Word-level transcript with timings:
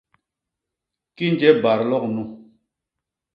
Kinje 1.15 1.49
badlok 1.63 2.03
nu! 2.15 2.23